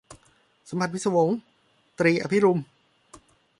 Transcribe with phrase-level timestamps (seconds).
[0.69, 1.29] สัมผัสพิศวง-
[1.99, 2.59] ตรี อภิรุม